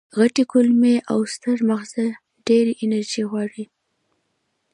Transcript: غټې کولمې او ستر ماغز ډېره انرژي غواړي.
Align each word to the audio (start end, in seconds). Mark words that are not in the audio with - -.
غټې 0.17 0.43
کولمې 0.51 0.95
او 1.11 1.19
ستر 1.33 1.57
ماغز 1.69 1.93
ډېره 2.47 2.71
انرژي 2.83 3.23
غواړي. 3.29 3.63